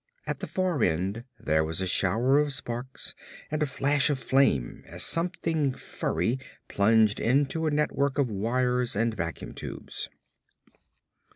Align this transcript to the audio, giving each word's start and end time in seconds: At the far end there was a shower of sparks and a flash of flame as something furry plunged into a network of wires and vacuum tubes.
At 0.25 0.39
the 0.39 0.47
far 0.47 0.81
end 0.83 1.25
there 1.39 1.63
was 1.63 1.79
a 1.79 1.85
shower 1.85 2.39
of 2.39 2.53
sparks 2.53 3.13
and 3.51 3.61
a 3.61 3.67
flash 3.67 4.09
of 4.09 4.17
flame 4.17 4.83
as 4.87 5.03
something 5.05 5.73
furry 5.75 6.39
plunged 6.67 7.19
into 7.19 7.67
a 7.67 7.69
network 7.69 8.17
of 8.17 8.27
wires 8.27 8.95
and 8.95 9.13
vacuum 9.13 9.53
tubes. 9.53 10.09